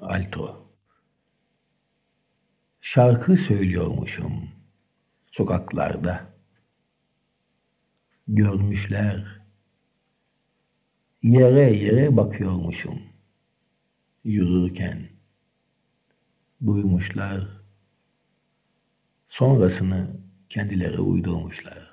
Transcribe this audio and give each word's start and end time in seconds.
Alto. 0.00 0.68
Şarkı 2.80 3.36
söylüyormuşum 3.36 4.48
sokaklarda. 5.32 6.34
Görmüşler. 8.28 9.40
Yere 11.22 11.76
yere 11.76 12.16
bakıyormuşum 12.16 13.02
yürürken. 14.24 15.08
Duymuşlar. 16.66 17.48
Sonrasını 19.28 20.16
kendileri 20.50 21.00
uydurmuşlar. 21.00 21.90